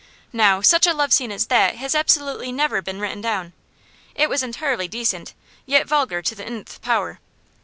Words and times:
Now, 0.33 0.61
such 0.61 0.87
a 0.87 0.95
love 0.95 1.13
scene 1.13 1.31
as 1.31 1.45
that 1.45 1.75
has 1.75 1.93
absolutely 1.93 2.51
never 2.51 2.81
been 2.81 2.99
written 2.99 3.21
down; 3.21 3.53
it 4.15 4.29
was 4.29 4.41
entirely 4.41 4.87
decent, 4.87 5.35
yet 5.67 5.85
vulgar 5.87 6.23
to 6.23 6.33
the 6.33 6.43
nth 6.43 6.81
power. 6.81 7.19